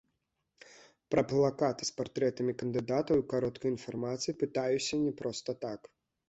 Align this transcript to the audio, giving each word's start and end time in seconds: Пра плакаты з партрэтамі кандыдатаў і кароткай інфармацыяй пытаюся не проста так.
Пра 1.15 1.21
плакаты 1.31 1.83
з 1.89 1.93
партрэтамі 1.97 2.55
кандыдатаў 2.61 3.15
і 3.21 3.27
кароткай 3.35 3.69
інфармацыяй 3.75 4.35
пытаюся 4.41 4.93
не 5.05 5.13
проста 5.21 5.57
так. 5.69 5.81